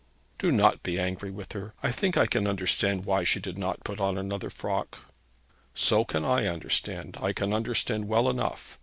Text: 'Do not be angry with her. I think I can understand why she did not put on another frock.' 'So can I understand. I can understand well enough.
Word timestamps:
'Do 0.39 0.51
not 0.51 0.81
be 0.81 0.97
angry 0.99 1.29
with 1.29 1.51
her. 1.53 1.75
I 1.83 1.91
think 1.91 2.17
I 2.17 2.25
can 2.25 2.47
understand 2.47 3.05
why 3.05 3.23
she 3.23 3.39
did 3.39 3.55
not 3.55 3.83
put 3.83 4.01
on 4.01 4.17
another 4.17 4.49
frock.' 4.49 4.97
'So 5.75 6.05
can 6.05 6.25
I 6.25 6.47
understand. 6.47 7.19
I 7.21 7.33
can 7.33 7.53
understand 7.53 8.07
well 8.07 8.27
enough. 8.27 8.79